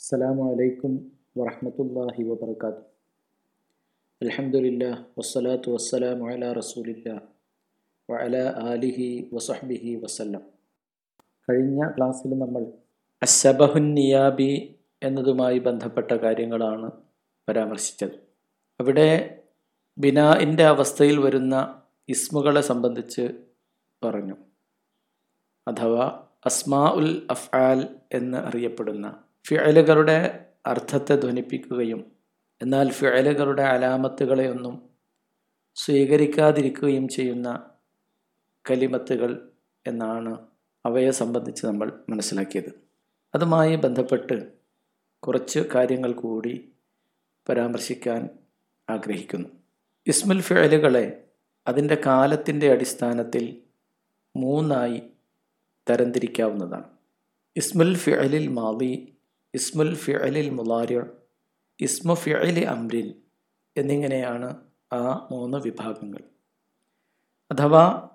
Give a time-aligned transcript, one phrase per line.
[0.00, 0.92] അസ്സലാമു അലൈക്കും
[1.38, 2.82] വറഹ്മത്തുള്ളാഹി വബർക്കാത്തു
[4.20, 4.84] അലഹമുല്ല
[5.18, 7.08] വസ്സലാത്തു വസ്സലാമു അലാ റസൂലില്ല
[8.08, 8.36] വഅല
[8.70, 10.42] ആലിഹി വസഹ്ബിഹി വസല്ലം.
[11.48, 12.62] കഴിഞ്ഞ ക്ലാസ്സിൽ നമ്മൾ
[13.22, 14.50] അസബഹുൻ നിയാബി
[15.02, 16.88] എന്നതുമായി ബന്ധപ്പെട്ട കാര്യങ്ങളാണ്
[17.48, 18.16] പരാമർശിച്ചത്.
[18.80, 19.08] അവിടെ
[19.98, 21.54] ബിനാഇന്റെ അവസ്ഥയിൽ വരുന്ന
[22.08, 23.24] ഇസ്മുകളെ സംബന്ധിച്ച്
[24.02, 24.36] പറഞ്ഞു.
[25.66, 26.04] അഥവാ
[26.46, 27.80] അസ്മാ ഉൽ അഫ്ആൽ
[28.12, 29.06] എന്ന് അറിയപ്പെടുന്ന
[29.48, 30.18] ഫിഅലുകളുടെ
[30.66, 32.00] അർത്ഥത്തെ ധ്വനിപ്പിക്കുകയും
[32.60, 34.74] എന്നാൽ ഫിഅലുകളുടെ അലാമത്തുകളെയൊന്നും
[35.76, 37.48] സ്വീകരിക്കാതിരിക്കുകയും ചെയ്യുന്ന
[38.64, 39.30] കലിമത്തുകൾ
[39.86, 40.32] എന്നാണ്
[40.84, 42.70] അവയെ സംബന്ധിച്ച് നമ്മൾ മനസ്സിലാക്കിയത്.
[43.34, 44.36] അതുമായി ബന്ധപ്പെട്ട്
[45.22, 46.54] കുറച്ച് കാര്യങ്ങൾ കൂടി
[47.48, 48.28] പരാമർശിക്കാൻ
[48.88, 49.48] ആഗ്രഹിക്കുന്നു.
[50.06, 51.06] ഇസ്മുൽ ഫിഅലുകളെ
[51.66, 53.44] അതിന്റെ കാലത്തിന്റെ അടിസ്ഥാനത്തിൽ
[54.36, 54.98] മൂന്നായി
[55.86, 56.88] തരംതിരിക്കാവുന്നതാണ്.
[57.56, 58.92] ഇസ്മുൽ ഫിഴലിൽ മാലി
[59.54, 61.04] ഇസ്മുൽ ഫിഅലിൽ മുലാരിർ
[61.80, 63.08] ഇസ്മു ഫിഅലി അംരിൽ
[63.76, 64.48] എന്നിങ്ങനെയാണ്
[64.92, 66.22] ആ മൂന്ന് വിഭാഗങ്ങൾ.
[67.50, 68.08] അഥവാ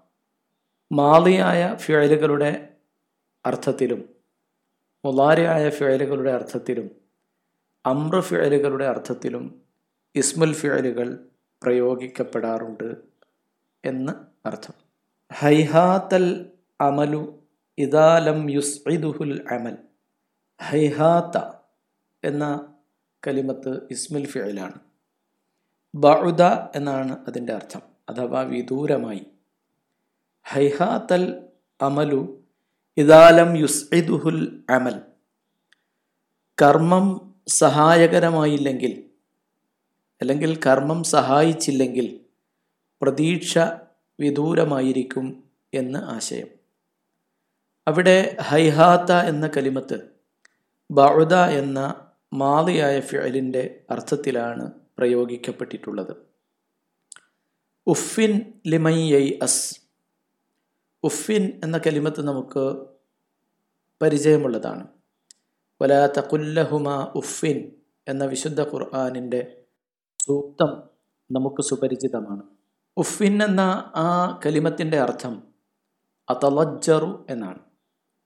[0.92, 2.78] മാളിയായ ഫിഴലുകളുടെ
[3.46, 4.02] അർത്ഥത്തിലും
[5.06, 6.88] മുലാരിയായ ഫിഴലുകളുടെ അർത്ഥത്തിലും
[7.86, 9.62] അമ്ര ഫിഴലുകളുടെ അർത്ഥത്തിലും
[10.16, 11.08] ഇസ്മുൽ ഫിഴലുകൾ
[11.62, 12.90] പ്രയോഗിക്കപ്പെടാറുണ്ട്
[13.84, 14.14] എന്ന്
[14.48, 14.76] അർത്ഥം.
[15.34, 16.28] ഹൈഹാത്തൽ
[16.82, 17.22] അമലു
[17.78, 19.78] ഇദാലം യുസ്ഇദുഹുൽ അമൽ.
[20.62, 21.42] ഹൈഹാത്ത
[22.24, 22.74] എന്ന
[23.28, 24.80] കലിമത്ത് ഇസ്മിൽ ഫിഅലാണ്
[25.96, 26.42] ബഉദ
[26.76, 27.82] എന്നാണ് അതിന്റെ അർത്ഥം.
[28.10, 29.26] അഥവാ വിദൂരമായി.
[30.44, 31.46] ഹൈഹാത്തൽ
[31.82, 32.44] അമലു
[32.98, 35.02] ഇദാലം യുസ്ഇദുഹുൽ അമൽ.
[36.62, 39.10] കർമ്മം സഹായകരമായില്ലെങ്കിൽ
[40.22, 42.20] അല്ലെങ്കിൽ കർമ്മം സഹായിച്ചില്ലെങ്കിൽ
[43.02, 43.58] പ്രതീക്ഷ
[44.20, 46.48] വിദൂരമായിരിക്കും എന്ന് ആശയം.
[47.88, 50.15] അവിടെ ഹൈഹാത്ത എന്ന കലിമത്ത്
[50.92, 56.16] ബഉദ എന്ന മാതിയായ ഫിഅലിന്റെ അർത്ഥത്തിലാണ് പ്രയോഗിക്കപ്പെട്ടിട്ടുള്ളത്.
[57.88, 59.82] ഉഫിൻ ലിമയ്യൈ അസ്
[61.04, 62.86] ഉഫിൻ എന്ന കലിമത്ത് നമുക്ക്
[64.02, 64.88] പരിചയമുള്ളതാണ്.
[65.82, 67.72] വലാ കുല്ലഹുമ ഉഫിൻ
[68.08, 69.64] എന്ന വിശുദ്ധ ഖുർആാനിന്റെ
[70.26, 70.84] സൂക്തം
[71.32, 72.44] നമുക്ക് സുപരിചിതമാണ്.
[72.98, 73.62] ഉഫിൻ എന്ന
[73.96, 75.44] ആ കലിമത്തിന്റെ അർത്ഥം
[76.30, 77.60] അതലജ്ജറു എന്നാണ്.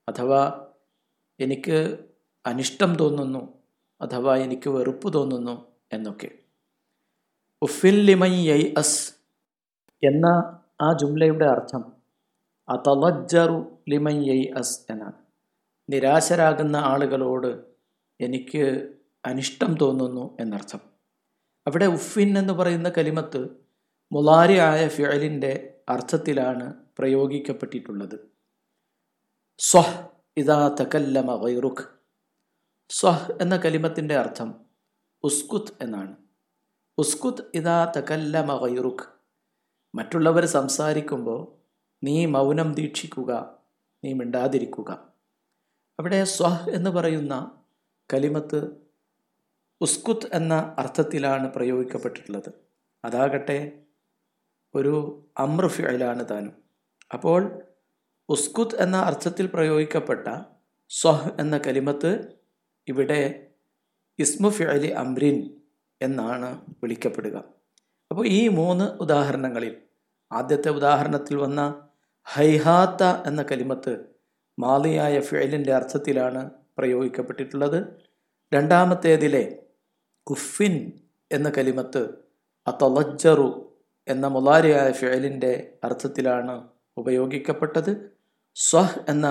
[0.08, 0.66] അഥവാ
[1.40, 2.09] എനിക്ക്
[2.46, 3.58] അനിഷ്ടം തോന്നുന്നു
[4.00, 6.30] അഥവാ എനിക്ക് വെറുപ്പ് തോന്നുന്നു എന്നൊക്കെ.
[7.62, 9.14] ഉഫില്ലിമൈ അസ്
[10.06, 10.26] എന്ന
[10.80, 11.92] ആ ജുംലയുടെ അർത്ഥം
[12.68, 15.12] അതലജ്ജറു ലിമൈ അസ് എന്നാണ്.
[15.90, 17.64] നിരാശരാകുന്ന ആളുകളോട്
[18.20, 18.88] എനിക്ക്
[19.26, 20.80] അനിഷ്ടം തോന്നുന്നു എന്നർത്ഥം.
[21.66, 23.48] അവിടെ ഉഫിൻ എന്ന് പറയുന്ന കലിമത്ത്
[24.12, 28.30] മുലാരി ആയ ഫിയലിന്റെ അർത്ഥത്തിലാണ് പ്രയോഗിക്കപ്പെട്ടിട്ടുള്ളത്.
[29.58, 31.99] സ്വഹ് ഇതാ തകല്ലമ വൈറുഖ്
[32.90, 34.48] സ്വഹ് എന്ന കലിമത്തിന്റെ അർത്ഥം
[35.24, 36.14] ഉസ്കുത് എന്നാണ്.
[36.98, 39.06] ഉസ്കുത് ഇതാ തകല്ല മകയുറുഖ്
[39.94, 41.40] മറ്റുള്ളവർ സംസാരിക്കുമ്പോൾ
[42.04, 43.32] നീ മൗനം ദീക്ഷിക്കുക
[44.04, 44.90] നീ മിണ്ടാതിരിക്കുക.
[45.98, 47.34] അവിടെ സ്വഹ് എന്ന് പറയുന്ന
[48.12, 48.60] കലിമത്ത്
[49.80, 52.50] ഉസ്കുത് എന്ന അർത്ഥത്തിലാണ് പ്രയോഗിക്കപ്പെട്ടിട്ടുള്ളത്.
[53.04, 53.58] അതാകട്ടെ
[54.74, 54.94] ഒരു
[55.38, 56.54] അമ്ര ഫിഅലാണ് താനും.
[57.14, 57.40] അപ്പോൾ
[58.28, 60.26] ഉസ്കുത് എന്ന അർത്ഥത്തിൽ പ്രയോഗിക്കപ്പെട്ട
[60.90, 62.39] സ്വഹ് എന്ന കലിമത്ത്
[62.90, 63.20] ഇവിടെ
[64.18, 65.36] ഇസ്മു ഫിഅലി അംരിൻ
[66.00, 66.48] എന്നാണ്
[66.82, 67.36] വിളിക്കപ്പെടുക.
[68.10, 69.74] അപ്പോൾ ഈ മൂന്ന് ഉദാഹരണങ്ങളിൽ
[70.30, 71.60] ആദ്യത്തെ ഉദാഹരണത്തിൽ വന്ന
[72.26, 73.92] ഹൈഹാത്ത എന്ന കലിമത്ത്
[74.58, 76.42] മാലിയായ ഫിഅലിന്റെ അർത്ഥത്തിലാണ്
[76.78, 77.78] പ്രയോഗിക്കപ്പെട്ടിട്ടുള്ളത്.
[78.52, 79.44] രണ്ടാമത്തേതിലെ
[80.26, 80.74] കുഫിൻ
[81.30, 82.02] എന്ന കലിമത്ത്
[82.66, 83.50] അതൊലജറു
[84.08, 85.52] എന്ന മുലാരിയായ ഫിഅലിന്റെ
[85.86, 86.54] അർത്ഥത്തിലാണ്
[86.96, 87.92] ഉപയോഗിക്കപ്പെട്ടത്.
[88.56, 89.26] സ്വഹ് എന്ന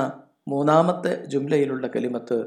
[0.48, 2.38] മൂന്നാമത്തെ ജുംലയിലുള്ള കലിമത്ത്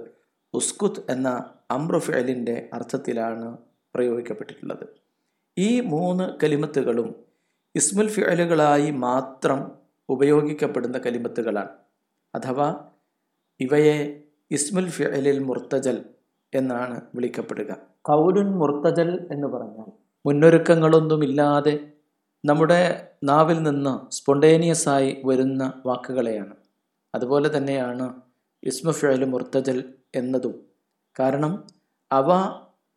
[0.55, 1.29] ഉസ്കുത്ത് എന്ന
[1.71, 3.57] അമ്രുഫലിന്റെ അർത്ഥത്തിലാണ്
[3.95, 4.85] പ്രയോഗിക്കപ്പെട്ടിട്ടുള്ളത്.
[5.57, 7.09] ഈ മൂന്ന് കലിമത്തുകളും
[7.75, 9.61] ഇസ്മുൽ ഫിഅലുകളായി മാത്രം
[10.09, 11.73] ഉപയോഗിക്കപ്പെടുന്ന കലിമത്തുകളാണ്.
[12.35, 12.69] അഥവാ
[13.61, 13.97] ഇവയെ
[14.51, 15.97] ഇസ്മുൽ ഫിഅലിൽ മുർത്തജൽ
[16.53, 17.71] എന്നാണ് വിളിക്കപ്പെടുക.
[18.03, 19.91] കൗലുൻ മുർത്തജൽ എന്ന് പറഞ്ഞാൽ
[20.26, 21.75] മുന്നൊരുക്കങ്ങളൊന്നുമില്ലാതെ
[22.44, 22.81] നമ്മുടെ
[23.25, 26.55] നാവിൽ നിന്ന് സ്പോണ്ടേനിയസായി വരുന്ന വാക്കുകളെയാണ്.
[27.15, 28.06] അതുപോലെ തന്നെയാണ്
[28.62, 29.79] ഇസ്മു ഫിഅൽ മുർത്തജൽ
[30.14, 30.55] എന്നതും.
[31.20, 31.53] കാരണം
[32.11, 32.29] അവ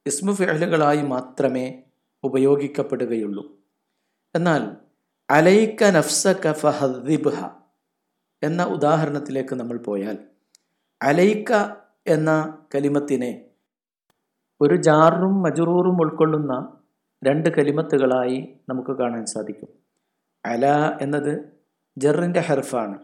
[0.06, 1.83] ഇസ്മു ഫിഅലുകളായി മാത്രമേ
[2.23, 3.44] ഉപയോഗിക്കപ്പെടുകയുള്ളൂ.
[4.35, 4.63] എന്നാൽ
[5.29, 7.38] അലൈക്ക നഫ്സക ഫഹദിബ്ഹ
[8.44, 10.17] എന്ന ഉദാഹരണത്തിലേക്ക് നമ്മൾ പോയാൽ
[11.01, 11.51] അലൈക്ക
[12.07, 12.31] എന്ന
[12.75, 13.31] കലിമത്തിനെ
[14.62, 16.53] ഒരു ജാറും മജുറൂറും ഉൾക്കൊള്ളുന്ന
[17.23, 18.38] രണ്ട് കലിമത്തുകളായി
[18.69, 19.69] നമുക്ക് കാണാൻ സാധിക്കും.
[20.45, 20.65] അല
[21.01, 21.33] എന്നത്
[21.97, 22.97] ജറിന്റെ ഹെർഫാണ്.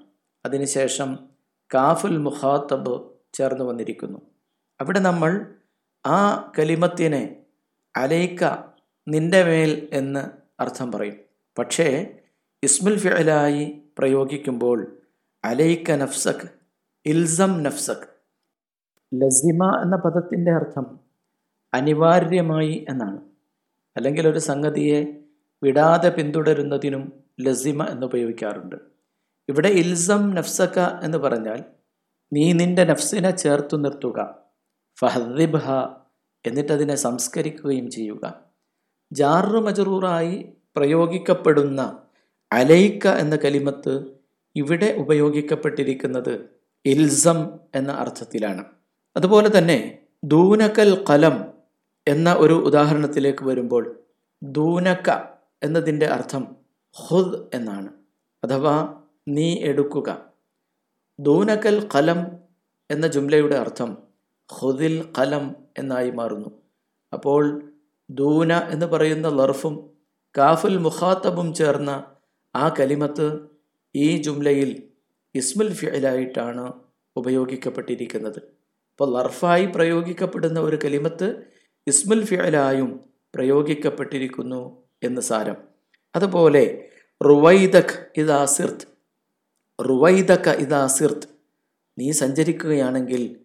[0.45, 1.30] അതിനുശേഷം
[1.73, 4.19] കാഫുൽ മുഖാത്തബ് ചേർന്ന് വന്നിരിക്കുന്നു.
[4.81, 5.55] അവിടെ നമ്മൾ
[6.05, 7.43] ആ കലിമത്തിനെ
[7.97, 8.43] അലൈക്ക
[9.07, 10.19] നിന്റെ മേൽ എന്ന്
[10.61, 11.19] അർത്ഥം പറയും.
[11.59, 12.15] പക്ഷേ
[12.63, 14.97] ഇസ്മുൽ ഫിഅലായി പ്രയോഗിക്കുമ്പോൾ
[15.45, 16.47] അലൈക്ക നഫ്സക്
[17.05, 18.07] ഇൽസം നഫ്സക്
[19.13, 20.99] ലസിമ എന്ന പദത്തിന്റെ അർത്ഥം
[21.73, 23.21] അനിവാര്യമായി എന്നാണ്.
[23.97, 25.23] അല്ലെങ്കിൽ ഒരു സംഗതിയെ
[25.63, 28.90] വിടാതെ പിന്തുടരുന്നതിനും ലസിമ എന്ന് ഉപയോഗിക്കാറുണ്ട്.
[29.51, 31.63] ഇവിടെ ഇൽസം നഫ്സക്ക എന്ന് പറഞ്ഞാൽ
[32.33, 34.35] നീ നിന്റെ നഫ്സിനെ ചേർത്തു നിർത്തുക.
[34.99, 35.67] ഫഹദിബ്ഹ
[36.45, 38.33] എന്നിട്ടതിനെ സംസ്കരിക്കുകയും ചെയ്യുക.
[39.11, 42.03] ജാറു മജറൂറായി പ്രയോഗിക്കപ്പെടുന്ന
[42.53, 43.93] അലൈക്ക എന്ന കലിമത്ത്
[44.55, 46.45] ഇവിടെ ഉപയോഗിക്കപ്പെട്ടിരിക്കുന്നത്
[46.85, 48.63] ഇൽസം എന്ന അർത്ഥത്തിലാണ്.
[49.17, 51.45] അതുപോലെ തന്നെ ദൂനക്കൽ കലം
[52.07, 53.83] എന്ന ഒരു ഉദാഹരണത്തിലേക്ക് വരുമ്പോൾ
[54.43, 55.09] ദൂനക്ക
[55.63, 56.55] എന്നതിന്റെ അർത്ഥം
[56.93, 57.89] ഹുദ് എന്നാണ്.
[58.43, 60.31] അഥവാ നീ എടുക്കുക.
[61.19, 62.25] ദൂനക്കൽ കലം
[62.91, 63.97] എന്ന ജുംലയുടെ അർത്ഥം
[64.53, 66.49] ഹുദിൽ കലം എന്നായി മാറുന്നു.
[67.13, 67.71] അപ്പോൾ
[68.09, 69.89] ദൂന എന്ന് പറയുന്ന ലർഫും
[70.37, 72.03] കാഫുൽ മുഖാത്തബും ചേർന്ന
[72.55, 73.39] ആ കലിമത്ത്
[73.95, 74.83] ഈ ജുംലയിൽ
[75.35, 76.73] ഇസ്മുൽ ഫിയലായിട്ടാണ്
[77.15, 78.39] ഉപയോഗിക്കപ്പെട്ടിരിക്കുന്നത്.
[78.91, 81.43] അപ്പോൾ ലർഫായി പ്രയോഗിക്കപ്പെടുന്ന ഒരു കലിമത്ത്
[81.87, 82.99] ഇസ്മുൽ ഫിയലായും
[83.35, 85.55] പ്രയോഗിക്കപ്പെട്ടിരിക്കുന്നു എന്ന് സാരം.
[86.15, 86.89] അതുപോലെ
[87.25, 88.90] റുവൈദഖ് ഇത് സിർത്ത്
[89.87, 91.27] റുവൈദക്ക ഇതാ സിർത്ത്
[91.99, 93.35] നീ സഞ്ചരിക്കുകയാണെങ്കിൽ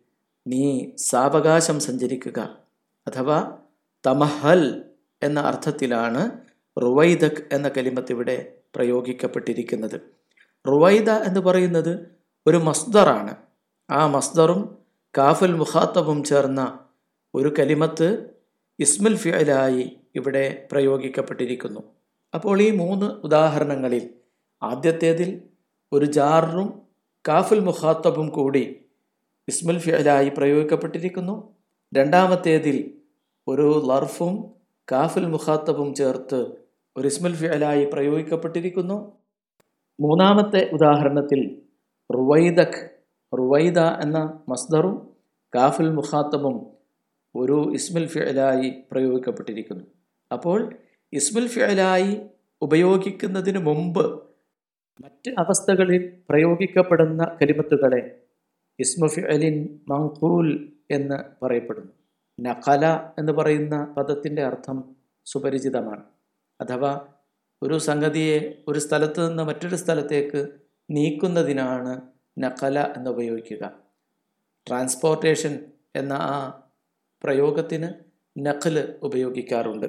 [0.47, 2.59] നീ സാവകാശം സഞ്ചരിക്കുക.
[3.09, 3.59] അഥവാ
[4.07, 4.85] തമഹൽ
[5.23, 6.31] എന്ന അർത്ഥത്തിലാണ്
[6.83, 10.01] റുവൈദക് എന്ന കലിമത്ത് ഇവിടെ പ്രയോഗിക്കപ്പെട്ടിരിക്കുന്നത്.
[10.69, 12.07] റുവൈദ എന്ന് പറയുന്നത്
[12.47, 13.37] ഒരു മസ്ദറാണ്
[13.91, 14.79] ആ മസ്ദറും
[15.19, 16.79] കാഫുൽ മുഖാത്തബും ചേർന്ന
[17.35, 18.31] ഒരു കലിമത്ത്
[18.79, 21.81] ഇസ്മുൽ ഫിയലായി ഇവിടെ പ്രയോഗിക്കപ്പെട്ടിരിക്കുന്നു.
[22.35, 24.11] അപ്പോൾ ഈ മൂന്ന് ഉദാഹരണങ്ങളിൽ
[24.63, 25.43] ആദ്യത്തേതിൽ
[25.93, 26.69] ഒരു ജാറും
[27.25, 28.63] കാഫുൽ മുഖാത്തബും കൂടി
[29.49, 31.35] ഇസ്മുൽ ഫിഅലായി പ്രയോഗിക്കപ്പെട്ടിരിക്കുന്നു.
[31.93, 32.77] രണ്ടാമത്തേതിൽ
[33.47, 34.35] ഒരു ലർഫും
[34.93, 36.41] കാഫുൽ മുഖാത്തബും ചേർത്ത്
[36.97, 38.99] ഒരു ഇസ്മുൽ ഫിഅലായി പ്രയോഗിക്കപ്പെട്ടിരിക്കുന്നു.
[39.99, 41.41] മൂന്നാമത്തെ ഉദാഹരണത്തിൽ
[42.11, 42.81] റുവൈദക്
[43.33, 44.19] റുവൈദ എന്ന
[44.49, 44.97] മസ്ദറും
[45.53, 46.57] കാഫുൽ മുഖാത്തബും
[47.35, 49.85] ഒരു ഇസ്മുൽ ഫിഅലായി പ്രയോഗിക്കപ്പെട്ടിരിക്കുന്നു.
[50.31, 50.59] അപ്പോൾ
[51.13, 52.13] ഇസ്മുൽ ഫിഅലായി
[52.63, 54.05] ഉപയോഗിക്കുന്നതിന് മുമ്പ്
[55.01, 58.21] മറ്റ് അവസ്ഥകളിൽ പ്രയോഗിക്കപ്പെടുന്ന കരിമത്തുകളെ
[58.79, 61.93] ഇസ്മു ഫിഅലിൻ മങ്കൂൽ എന്ന് പറയപ്പെടുന്നു.
[62.41, 64.97] നഖല എന്ന് പറയുന്ന പദത്തിന്റെ അർത്ഥം
[65.27, 66.05] സുപരിചിതമാണ്.
[66.61, 67.07] അഥവാ
[67.63, 70.49] ഒരു സംഗതിയെ ഒരു സ്ഥലത്ത് നിന്ന് മറ്റൊരു സ്ഥലത്തേക്ക്
[70.91, 72.01] നീക്കുന്നതിനാണ്
[72.39, 73.73] നഖല എന്ന് ഉപയോഗിക്കുക
[74.69, 75.59] ട്രാൻസ്പോർട്ടേഷൻ
[75.97, 76.63] എന്ന ആ
[77.25, 77.89] പ്രയോഗത്തിന്
[78.39, 79.87] നഖൽ ഉപയോഗിക്കാറുണ്ട്.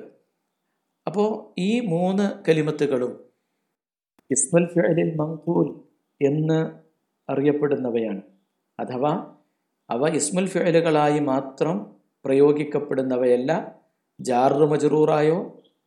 [1.07, 3.26] അപ്പോൾ ഈ മൂന്ന് കലിമത്തുകളും
[4.29, 5.67] ഇസ്മുൽ ഫിഅലിൽ മങ്കൂൽ
[6.21, 6.59] എന്ന്
[7.29, 8.21] അറിയപ്പെടുന്നവയാണ്.
[8.79, 9.11] അഥവാ
[9.89, 11.75] അവ ഇസ്മുൽ ഫിഅലുകളായി മാത്രം
[12.25, 13.51] പ്രയോഗിക്കപ്പെടുന്നവയല്ല
[14.19, 15.37] ജാറു മജറൂറായോ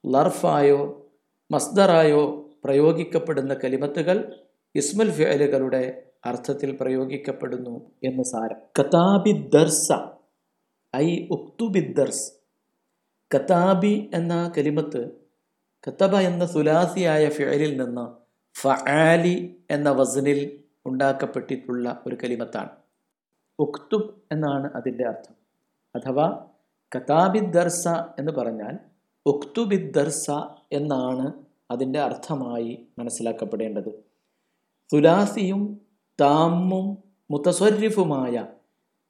[0.04, 0.80] ലർഫായോ
[1.50, 2.22] മസ്ദറായോ
[2.64, 4.16] പ്രയോഗിക്കപ്പെടുന്ന കലിമത്തുകൾ
[4.74, 5.82] ഇസ്മുൽ ഫിഅലുകളുടെ
[6.24, 8.58] അർത്ഥത്തിൽ പ്രയോഗിക്കപ്പെടുന്നു എന്ന് സാരം.
[8.78, 9.88] കതാബി ദർസ
[10.94, 12.26] ഐ ഉക്തുബിദ്ദർസ്
[13.30, 15.02] കതാബി എന്ന കലിമത്ത്
[15.84, 18.06] കത്തബ എന്ന സുലാസിയായ ഫിഅലിൽ നിന്ന്
[18.62, 19.36] ഫആലി
[19.70, 22.70] എന്ന വസനിൽ ഉണ്ടാക്കപ്പെട്ടിട്ടുള്ള ഒരു കലിമത്താണ്.
[23.58, 25.34] ഉക്തുബ് എന്നാണ് അതിന്റെ അർത്ഥം.
[25.96, 26.26] അഥവാ
[26.92, 28.78] കതാബിദ്ദർസ എന്ന് പറഞ്ഞാൽ
[29.26, 30.30] ഉക്തുബിദ്ദർസ
[30.72, 31.26] എന്നാണ്
[31.70, 33.90] അതിന്റെ അർത്ഥമായി മനസ്സിലാക്കപ്പെടേണ്ടത്.
[34.90, 35.80] തുലാസിയും
[36.20, 36.86] താമും
[37.30, 38.46] മുത്തസ്വരിഫുമായ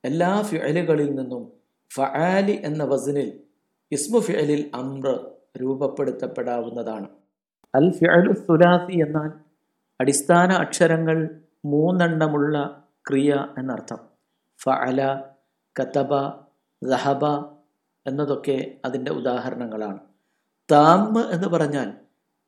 [0.04, 1.52] എല്ലാ ഫിഅലുകളിൽ നിന്നും
[1.90, 3.28] ഫആലി എന്ന വസനിൽ
[3.92, 5.08] ഇസ്മു ഫിഅലിൽ അമ്ര
[5.60, 7.08] രൂപപ്പെടുത്തപ്പെടാവുന്നതാണ്.
[7.74, 9.30] അൽ ഫിഅലു സുലാസി എന്നാൽ
[10.00, 11.18] അടിസ്ഥാന അക്ഷരങ്ങൾ
[11.64, 12.56] മൂന്നെണ്ണമുള്ള
[13.08, 14.00] ക്രിയ എന്നർത്ഥം.
[14.60, 15.00] ഫഅല
[15.76, 16.12] കതബ
[16.82, 17.24] ദഹബ
[18.06, 20.00] എന്നതൊക്കെ അതിന്റെ ഉദാഹരണങ്ങളാണ്.
[20.68, 21.88] താമ് എന്ന് പറഞ്ഞാൽ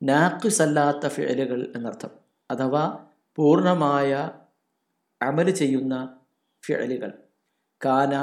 [0.01, 2.11] നാക്കിസല്ലാത്ത ഫിഅലുകൾ എന്നർത്ഥം.
[2.49, 2.83] അഥവാ
[3.37, 4.11] പൂർണമായ
[5.21, 5.95] അമൽ ചെയ്യുന്ന
[6.63, 7.11] ഫിഅലുകൾ.
[7.81, 8.13] കാന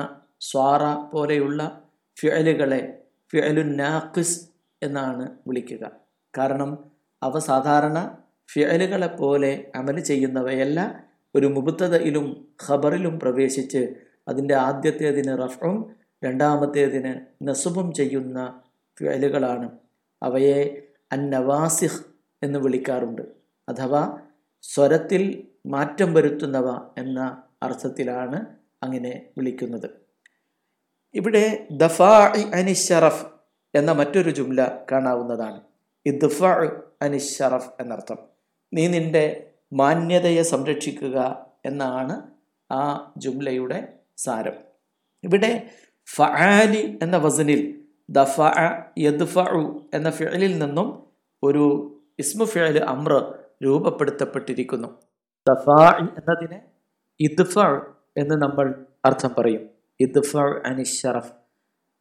[0.41, 1.61] സ്വാറ പോലെയുള്ള
[2.17, 2.83] ഫിഅലുകളെ
[3.33, 4.39] ഫിഅലു നാക്കിസ്
[4.83, 5.85] എന്നാണ് വിളിക്കുക.
[6.39, 6.79] കാരണം
[7.23, 8.19] അവ സാധാരണ
[9.19, 11.05] പോലെ അമൽ ചെയ്യുന്നവയല്ല.
[11.35, 13.95] ഒരു മുബത്തതയിലും ഖബറിലും പ്രവേശിച്ച്
[14.29, 15.95] അതിന്റെ ആദ്യത്തേതിന് റഫും
[16.25, 17.15] രണ്ടാമത്തേതിന്
[17.49, 18.61] നസുബും ചെയ്യുന്ന
[18.99, 19.71] ഫിഅലുകളാണ്.
[20.23, 20.83] അവയെ
[21.13, 22.05] അന്നവാസിഹ്
[22.43, 23.23] എന്ന് വിളിക്കാറുണ്ട്.
[23.69, 24.19] അഥവാ
[24.63, 28.47] സ്വരത്തിൽ മാറ്റം വരുത്തുന്നവ എന്ന അർത്ഥത്തിലാണ്
[28.83, 29.91] അങ്ങനെ വിളിക്കുന്നത്.
[31.15, 33.27] ഇവിടെ ദഫാ അനിഷറഫ്
[33.75, 35.70] എന്ന മറ്റൊരു ജുംല കാണാവുന്നതാണ്.
[36.07, 36.45] ഇദ്ഫ
[37.03, 38.19] അനിഷറഫ് എന്നർത്ഥം.
[38.75, 42.23] നീ നിന്റെ മാന്യതയെ സംരക്ഷിക്കുക എന്നാണ്
[42.73, 44.53] ആ ജുംലയുടെ സാരം.
[45.25, 45.71] ഇവിടെ
[46.17, 47.81] ഫഅലി എന്ന വസനിൽ
[48.11, 48.41] ദഫ
[48.99, 51.03] യദ്ഫഉ എന്ന ഫിഴലിൽ നിന്നും
[51.43, 51.65] ഒരു
[52.19, 54.89] ഇസ്മു ഫിഴൽ അമ്ര രൂപപ്പെടുത്തപ്പെട്ടിരിക്കുന്നു.
[55.49, 56.63] ദഫാഇ എന്നതിനെ
[57.21, 57.59] ഇദ്ഫ
[58.17, 59.71] എന്ന് നമ്മൾ അർത്ഥം പറയും.
[60.01, 61.33] ഇദ്ഫ അനിഷറഫ്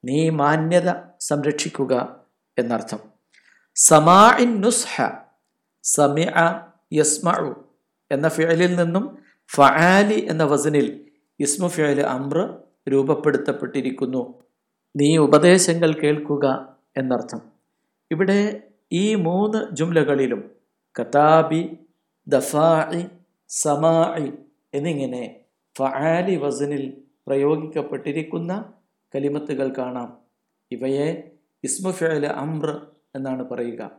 [0.06, 2.25] നീ മാന്യത സംരക്ഷിക്കുക
[2.58, 3.19] എന്നർത്ഥം.
[3.76, 4.96] സമാഇൻ നുസ്ഹ
[5.84, 6.38] സമിഅ
[6.98, 7.50] യസ്മഉ
[8.12, 9.06] എന്ന ഫിഅലിൽ നിന്നും
[9.50, 10.88] ഫആലി എന്ന വസനിൽ
[11.40, 12.40] ഇസ്മു ഫിഅൽ അമ്ര
[12.92, 14.22] രൂപപ്പെടുത്തപ്പെട്ടിരിക്കുന്നു.
[14.96, 16.46] നീ ഉപദേശങ്ങൾ കേൾക്കുക
[17.00, 17.42] എന്നർത്ഥം.
[18.12, 18.40] ഇവിടെ
[19.02, 20.42] ഈ മൂന്ന് ജുംലകളിലും
[20.96, 21.62] കതാബി
[22.28, 23.02] ദഫാഇ
[23.50, 24.28] സമാഇ
[24.78, 25.24] എന്നിങ്ങനെ
[25.76, 26.84] ഫആലി വസനിൽ
[27.28, 28.52] പ്രയോഗിക്കപ്പെട്ടിരിക്കുന്ന
[29.14, 30.10] കലിമത്തുകൾ കാണാം.
[30.72, 31.10] ഇവയെ
[31.64, 32.70] ഇസ്മു ഫിഅൽ അമ്ര
[33.16, 33.92] എന്നാണ് പറയുക.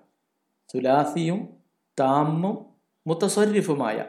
[0.72, 1.48] സുലാസിയും
[2.00, 2.66] താമും
[3.06, 4.04] മുത്തസരിഫുമായ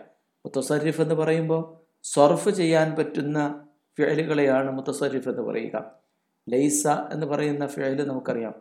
[0.45, 3.65] മുത്തസരിഫ് എന്ന് പറയുമ്പോൾ സർഫ് ചെയ്യാൻ പറ്റുന്ന
[3.97, 5.95] ഫിഴലുകളെയാണ് മുത്തസരിഫ് എന്ന് പറയുക.
[6.49, 8.53] ലൈസ എന്ന് പറയുന്ന ഫിഴൽ നമുക്കറിയാം.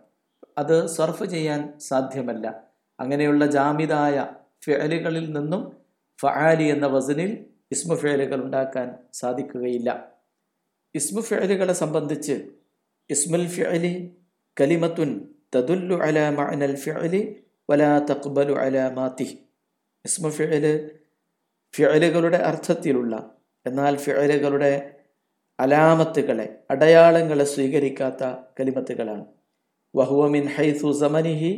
[0.58, 2.64] അത് സർഫ് ചെയ്യാൻ സാധ്യമല്ല.
[3.00, 4.28] അങ്ങനെയുള്ള ജാമിതായ
[4.64, 5.72] ഫിഴലുകളിൽ നിന്നും
[6.20, 10.10] ഫആലി എന്ന വസനിൽ ഇസ്മു ഫിഴലുകൾ ഉണ്ടാക്കാൻ സാധിക്കുകയില്ല.
[10.94, 12.50] ഇസ്മു ഫിഴലുകളെ സംബന്ധിച്ച്
[13.10, 14.16] ഇസ്മുൽ ഫിഅലി
[14.60, 17.22] കലിമത്തുൻ തദുല്ലു അല മഅനൽ ഫിഅലി
[17.68, 18.54] വലാ തഖ്ബലു
[18.98, 19.28] മാതി
[20.04, 20.66] ഇസ്മു ഫിഅൽ
[21.74, 23.14] ഫിഅലുകളുടെ അർത്ഥത്തിലുള്ള
[23.66, 24.72] എന്നാൽ ഫിഅലുകളുടെ
[25.58, 28.22] അലാമത്തുകളെ അടയാളങ്ങളെ സ്വീകരിക്കാത്ത
[28.58, 29.24] കലിമത്തുകളാണ്.
[29.94, 31.50] വഹുവ മിൻ ഹൈസു സമനിഹി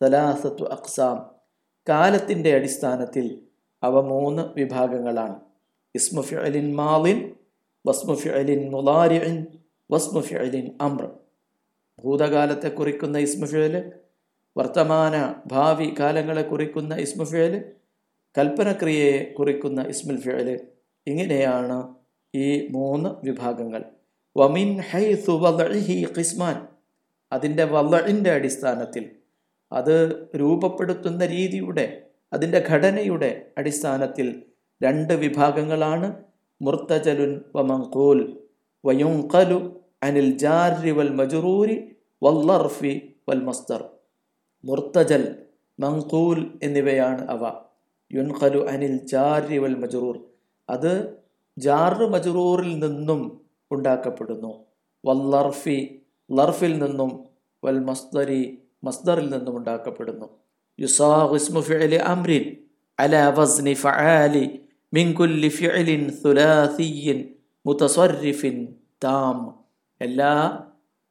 [0.00, 1.18] സലാസത്തു അക്സാം
[1.86, 3.26] കാലത്തിന്റെ അടിസ്ഥാനത്തിൽ
[3.82, 5.36] അവ മൂന്ന് വിഭാഗങ്ങളാണ്.
[5.94, 7.18] ഇസ്മു ഫിഅലിൻ മാലിൻ
[7.84, 9.36] വസ്മു ഫിഅലിൻ മുലാരിൻ
[9.90, 11.04] വസ്മു ഫിഅലിൻ അമ്ര
[12.02, 13.46] ഭൂതകാലത്തെ കുറിക്കുന്ന ഇസ്മു
[14.56, 17.64] വർത്തമാന ഭാവി കാലങ്ങളെ കുറിക്കുന്ന ഇസ്മു ഫിഅൽ
[18.38, 20.60] കൽപ്പനക്രിയയെ കുറിക്കുന്ന ഇസ്മുൽ ഫേൽ
[21.06, 21.94] ഇങ്ങനെയാണ്
[22.34, 23.84] ഈ മൂന്ന് വിഭാഗങ്ങൾ.
[24.36, 26.66] വമിൻ ഹൈ വദഇഹി ഖിസ്മാൻ.
[27.32, 29.10] അതിന്റെ വലഇന്റെ അടിസ്ഥാനത്തിൽ
[29.72, 34.42] അത് രൂപപ്പെടുത്തുന്ന രീതിയുടെ അതിന്റെ ഘടനയുടെ അടിസ്ഥാനത്തിൽ
[34.82, 36.24] രണ്ട് വിഭാഗങ്ങളാണ്.
[36.62, 38.38] മുർത്തജലുൻ വമങ്കൂൽ മങ്കൂൽ
[38.84, 41.76] വയുങ്കലു അനിൽ ജാരി വൽ മജുറൂരി
[42.22, 42.92] വല്ലർഫി
[43.28, 43.82] വൽ മസ്തർ
[44.64, 45.24] മുർത്തജൽ
[45.78, 47.42] മങ്കൂൽ എന്നിവയാണ് അവ.
[48.10, 50.16] യുൻഖലു അനിൽ ജാരി വൽ മജുറൂർ.
[50.68, 50.92] അത്
[51.56, 53.20] ജാറ് മജുറൂറിൽ നിന്നും
[53.70, 54.52] ഉണ്ടാക്കപ്പെടുന്നു.
[55.04, 55.78] വല്ലർഫി
[56.30, 57.10] ലർഫിൽ നിന്നും
[57.62, 58.42] വൽ മസ്തരി
[58.84, 60.28] മസ്ദറിൽ നിന്നും ഉണ്ടാക്കപ്പെടുന്നു.
[60.78, 62.44] യുസാഹുസ്മു ഫിഅലി അംരിൻ
[62.98, 64.44] അല വസ്നി ഫആലി
[64.92, 67.18] മിൻ കുല്ലി ഫിഅലിൻ സുലാസിയിൻ
[67.66, 68.56] മുതസർരിഫിൻ
[69.04, 69.38] താം
[70.00, 70.32] എല്ലാ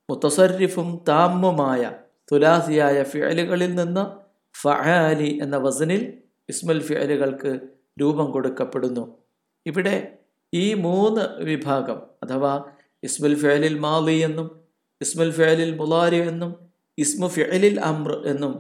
[0.10, 1.82] മുത്തസരിഫും താമ്മുമായ
[2.32, 4.04] തുലാസിയായ ഫിഅലുകളിൽ നിന്ന്
[4.56, 6.02] ഫഹാലി എന്ന വസനിൽ
[6.50, 7.52] ഇസ്മൽ ഫിഅലുകൾക്ക്
[8.02, 9.04] രൂപം കൊടുക്കപ്പെടുന്നു.
[9.66, 9.96] ഇവിടെ
[10.54, 12.54] ഈ മൂന്ന് വിഭാഗം അഥവാ
[13.04, 14.48] ഇസ്മുൽ ഫിഅലിൽ മാലി എന്നും
[15.02, 16.52] ഇസ്മുൽ ഫിഅലിൽ മുലാരി എന്നും
[16.98, 18.54] ഇസ്മു ഫിഅലിൽ അമ്ര എന്നും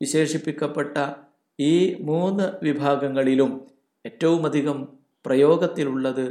[0.00, 0.96] വിശേഷിപ്പിക്കപ്പെട്ട
[1.58, 3.52] ഈ മൂന്ന് വിഭാഗങ്ങളിലും
[4.04, 4.78] ഏറ്റവുമധികം
[5.24, 6.26] പ്രയോഗത്തിലുള്ളത്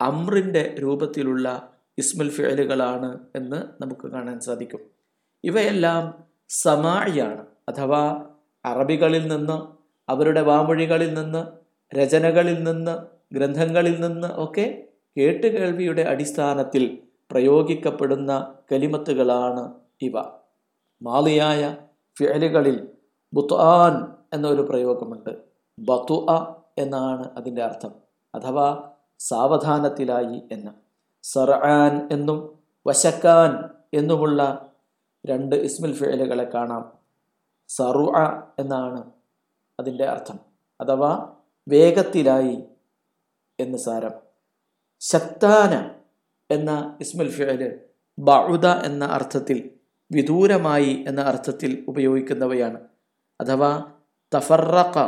[0.00, 1.48] അമ്രിന്റെ രൂപത്തിലുള്ള
[1.98, 4.80] ഇസ്മുൽ ഫിഅലുകളാണ് എന്ന് നമുക്ക് കാണാൻ സാധിക്കും.
[5.44, 8.26] ഇവയെല്ലാം സമായിയാണ് അഥവാ
[8.64, 9.56] അറബികളിൽ നിന്ന്
[10.10, 11.42] അവരുടെ വാമൊഴികളിൽ നിന്ന്
[11.98, 12.98] രചനകളിൽ നിന്ന്
[13.34, 16.98] ഗ്രന്ഥങ്ങളിൽ നിന്ന് ഒക്കെ കേട്ടുകേൾവിയുടെ അടിസ്ഥാനത്തിൽ
[17.30, 19.72] പ്രയോഗിക്കപ്പെടുന്ന കലിമത്തുകളാണ്
[20.02, 20.16] ഇവ.
[21.02, 21.76] മാലിയായ
[22.18, 22.88] ഫിഅലുകളിൽ
[23.34, 23.94] ബുത്ആൻ
[24.32, 25.30] എന്നൊരു പ്രയോഗമുണ്ട്.
[25.78, 26.26] ബതു
[26.78, 27.92] എന്നാണ് അതിന്റെ അർത്ഥം.
[28.34, 30.81] അഥവാ സാവധാനത്തിലായി എന്ന്.
[31.22, 34.72] സർആൻ എന്നും വശക്കാൻ എന്നുമുള്ള
[35.26, 36.92] രണ്ട് ഇസ്മിൽ ഫിഴലുകളെ കാണാം.
[37.68, 38.12] സറു
[38.58, 39.10] എന്നാണ്
[39.80, 40.38] അതിന്റെ അർത്ഥം.
[40.80, 41.36] അഥവാ
[41.68, 42.64] വേഗത്തിലായി
[43.60, 44.10] എന്ന് സാരം.
[45.00, 45.90] ശക്താന
[46.54, 47.80] എന്ന ഇസ്മിൽ ഫിഴൽ
[48.18, 49.70] ബഉദ എന്ന അർത്ഥത്തിൽ
[50.12, 52.80] വിദൂരമായി എന്ന അർത്ഥത്തിൽ ഉപയോഗിക്കുന്നവയാണ്.
[53.40, 53.92] അഥവാ
[54.34, 54.98] തഫറക്ക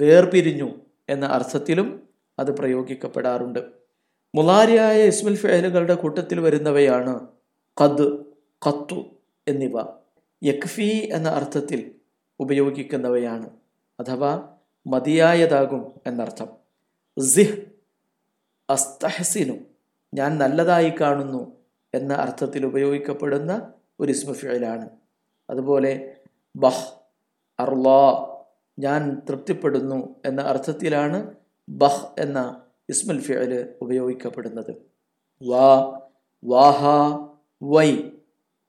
[0.00, 0.70] വേർപിരിഞ്ഞു
[1.08, 2.08] എന്ന അർത്ഥത്തിലും
[2.38, 3.75] അത് പ്രയോഗിക്കപ്പെടാറുണ്ട്.
[4.36, 7.14] മുലാരിയായ ഇസ്മുൽ ഫേലുകളുടെ കൂട്ടത്തിൽ വരുന്നവയാണ്
[7.80, 8.06] ഖദ്
[8.62, 8.98] കത്തു
[9.48, 9.76] എന്നിവ.
[10.42, 11.80] യക്ഫി എന്ന അർത്ഥത്തിൽ
[12.40, 13.50] ഉപയോഗിക്കുന്നവയാണ്
[14.00, 14.32] അഥവാ
[14.86, 16.48] മതിയായതാകും എന്നർത്ഥം.
[17.18, 17.56] സിഹ്
[18.70, 19.56] അസ്തഹസിനു
[20.14, 21.42] ഞാൻ നല്ലതായി കാണുന്നു
[21.94, 23.52] എന്ന അർത്ഥത്തിൽ ഉപയോഗിക്കപ്പെടുന്ന
[24.00, 24.86] ഒരു ഇസ്മുഫിയലാണ്
[25.50, 25.92] അതുപോലെ
[26.56, 26.86] ബഹ്
[27.60, 28.00] അർലാ
[28.78, 31.18] ഞാൻ തൃപ്തിപ്പെടുന്നു എന്ന അർത്ഥത്തിലാണ്
[31.68, 32.38] ബഹ് എന്ന
[32.90, 34.76] ഇസ്മുൽ ഫിയൽ ഉപയോഗിക്കപ്പെടുന്നത്.
[35.42, 36.00] വാ
[36.44, 36.84] വാഹ
[37.62, 38.10] വൈ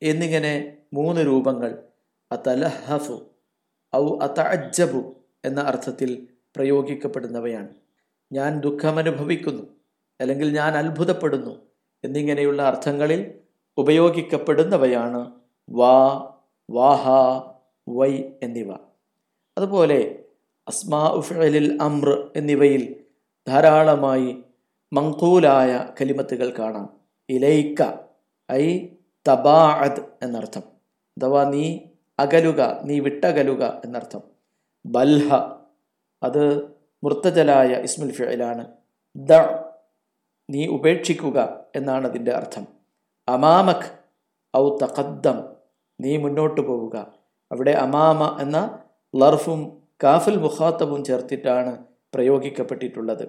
[0.02, 1.84] എന്നിങ്ങനെ മൂന്ന് രൂപങ്ങൾ.
[2.32, 3.30] അതലഹഫു
[3.96, 7.70] ഔ അതഅജ്ജബു എന്ന അർത്ഥത്തിൽ പ്രയോഗിക്കപ്പെടുന്നവയാണ്.
[8.32, 9.64] ഞാൻ ദുഃഖമനുഭവിക്കുന്നു
[10.22, 11.60] അല്ലെങ്കിൽ ഞാൻ അത്ഭുതപ്പെടുന്നു
[12.04, 13.34] എന്നിങ്ങനെയുള്ള അർത്ഥങ്ങളിൽ
[13.78, 15.32] ഉപയോഗിക്കപ്പെടുന്നവയാണ്
[15.70, 15.98] വാ
[16.70, 17.10] വാഹ
[17.90, 18.72] വൈ എന്നിവ.
[19.58, 20.24] അതുപോലെ
[20.68, 23.04] അസ്മാ ഉഫലിൽ അമ്ര എന്നിവയിൽ
[23.48, 24.44] ധാരാളമായി
[24.94, 26.90] മങ്കൂലായ കലിമത്തുകൾ കാണാം.
[27.30, 27.94] ഇലൈക്ക
[28.52, 28.88] ഐ
[29.30, 30.62] തബാഅദ് എന്നർത്ഥം.
[31.18, 31.80] അഥവാ നീ
[32.20, 34.22] അകലുക നീ വിട്ടകലുക എന്നർത്ഥം.
[34.86, 35.58] ബൽഹ
[36.24, 36.44] അത്
[37.04, 38.68] മുർത്തജലായ ഇസ്മുൽ ഫിഅലാണ്.
[39.16, 39.32] ദ
[40.50, 42.68] നീ ഉപേക്ഷിക്കുക എന്നാണ് അതിന്റെ അർത്ഥം.
[43.30, 43.90] അമാമഖ്
[44.58, 45.38] ഔ തഖദ്ദം
[46.02, 47.14] നീ മുന്നോട്ട് പോവുക.
[47.52, 48.80] അവിടെ അമാമ എന്ന
[49.16, 53.28] ലർഫും കാഫുൽ മുഖാത്തബും ചേർത്തിട്ടാണ് പ്രയോഗിക്കപ്പെട്ടിട്ടുള്ളത്.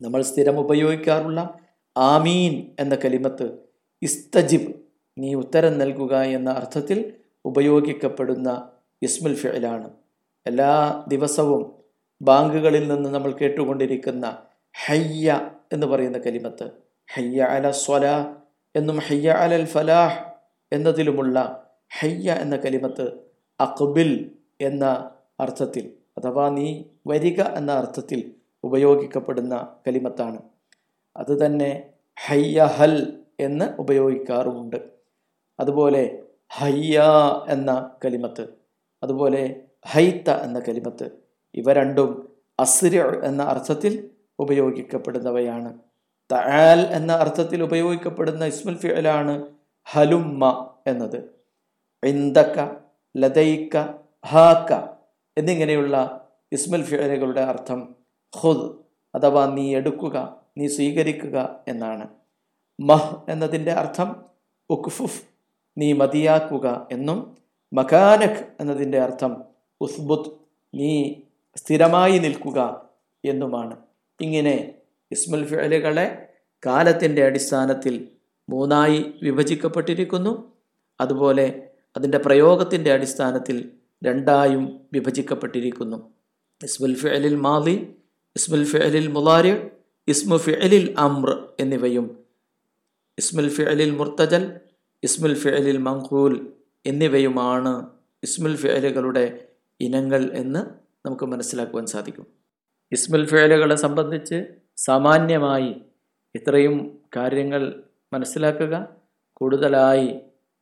[0.00, 1.58] നമ്മൾ സ്ഥിരം ഉപയോഗിക്കാറുള്ള
[1.98, 3.58] ആമീൻ എന്ന കലിമത്ത്
[4.02, 4.72] ഇസ്തജിബ്
[5.18, 8.72] നീ ഉത്തരം നൽകുക എന്ന അർത്ഥത്തിൽ ഉപയോഗിക്കപ്പെടുന്ന
[9.02, 9.90] ഇസ്മുൽ ഫിലാണ്
[10.46, 11.72] എല്ലാ ദിവസവും
[12.22, 14.26] ബാങ്കുകളിൽ നിന്ന് നമ്മൾ കേട്ടുകൊണ്ടിരിക്കുന്ന
[14.86, 16.70] ഹയ്യ എന്ന് പറയുന്ന കലിമത്ത്
[17.14, 18.06] ഹയ്യ അല സ്വല
[18.76, 20.18] എന്നും ഹയ്യ അലൽ ഫലാഹ്
[20.72, 21.66] എന്നതിലുമുള്ള
[22.00, 23.12] ഹയ്യ എന്ന കലിമത്ത്
[23.60, 24.84] അക്ബിൽ എന്ന
[25.40, 28.34] അർത്ഥത്തിൽ അഥവാ നീ വരിക എന്ന അർത്ഥത്തിൽ
[28.64, 30.38] ഉപയോഗിക്കപ്പെടുന്ന കലിമത്താണ്.
[31.16, 31.90] അത് തന്നെ
[32.26, 34.76] ഹയ്യ ഹൽ എന്ന് ഉപയോഗിക്കാറുമുണ്ട്.
[35.60, 37.02] അതുപോലെ ഹയ്യ
[37.48, 38.48] എന്ന കലിമത്ത്
[39.02, 41.10] അതുപോലെ ഹൈത്ത എന്ന കലിമത്ത്
[41.54, 42.28] ഇവ രണ്ടും
[42.60, 45.78] അസ്ര എന്ന അർത്ഥത്തിൽ ഉപയോഗിക്കപ്പെടുന്നവയാണ്.
[46.32, 49.48] തആൽ എന്ന അർത്ഥത്തിൽ ഉപയോഗിക്കപ്പെടുന്ന ഇസ്മുൽ ഫിഅലാണ്
[49.84, 51.30] ഹലുമ്മ എന്നത്.
[52.02, 52.76] ഇന്ദക്ക
[53.16, 53.76] ലതൈക്ക
[54.26, 54.97] ഹാക്ക
[55.38, 57.94] എന്നിങ്ങനെയുള്ള ഇസ്മൽ ഫിയലുകളുടെ അർത്ഥം
[58.42, 58.70] ഖുദ്
[59.14, 62.08] അഥവാ നീ എടുക്കുക നീ സ്വീകരിക്കുക എന്നാണ്.
[62.80, 64.16] മഹ് എന്നതിന്റെ അർത്ഥം
[64.70, 65.22] ഉക്ഫുഫ്
[65.78, 67.36] നീ മതിയാക്കുക എന്നും
[67.72, 69.42] മകാനഖ് എന്നതിന്റെ അർത്ഥം
[69.80, 70.30] ഉസ്ബുത്ത്
[70.74, 71.14] നീ
[71.56, 72.88] സ്ഥിരമായി നിൽക്കുക
[73.24, 73.76] എന്നുമാണ്.
[74.20, 74.74] ഇങ്ങനെ
[75.12, 76.28] ഇസ്മൽ ഫിഅലുകളെ
[76.66, 78.08] കാലത്തിന്റെ അടിസ്ഥാനത്തിൽ
[78.50, 80.52] മൂന്നായി വിഭജിക്കപ്പെട്ടിരിക്കുന്നു.
[81.00, 84.62] അതുപോലെ അതിന്റെ പ്രയോഗത്തിന്റെ അടിസ്ഥാനത്തിൽ രണ്ടായും
[84.94, 85.98] വിഭജിക്കപ്പെട്ടിരിക്കുന്നു.
[86.60, 87.74] ഇസ്മുൽ ഫിഅലിൽ മാലി
[88.36, 89.52] ഇസ്മുൽ ഫിഅലിൽ മുലാരി
[90.08, 91.30] ഇസ്മു ഫിഅലിൽ അമ്ര
[91.62, 92.06] എന്നിവയും.
[93.18, 94.44] ഇസ്മുൽ ഫിഅലിൽ മുർത്തജൽ
[95.02, 96.34] ഇസ്മുൽ ഫിഅലിൽ മങ്കൂൽ
[96.84, 97.72] എന്നിവയുമാണ്
[98.22, 99.24] ഇസ്മുൽ ഫിഅലുകളുടെ
[99.80, 100.60] ഇനങ്ങൾ എന്ന്
[101.06, 102.26] നമുക്ക് മനസ്സിലാക്കുവാൻ സാധിക്കും.
[102.92, 104.38] ഇസ്മുൽ ഫിഅലുകളെ സംബന്ധിച്ച്
[104.86, 105.70] സാമാന്യമായി
[106.34, 106.76] ഇത്രയും
[107.16, 107.62] കാര്യങ്ങൾ
[108.12, 108.74] മനസ്സിലാക്കുക
[109.40, 110.08] കൂടുതലായി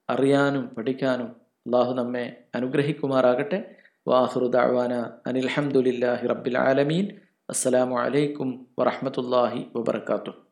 [0.08, 1.30] അറിയാനും പഠിക്കാനും
[1.66, 2.24] അള്ളാഹു നമ്മെ
[2.54, 3.58] അനുഗ്രഹിക്കുമാറാകട്ടെ.
[4.08, 4.94] വാഹുറു ദഅവാന
[5.26, 7.06] അനിൽഹമുല്ലാഹി റബ്ബിൽ ആലമീൻ.
[7.50, 10.45] അസ്സലാമു അലൈക്കും വറഹമത്തല്ലാഹി വബർക്കാത്തു